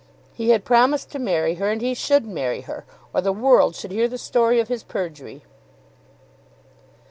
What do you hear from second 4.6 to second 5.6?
his perjury!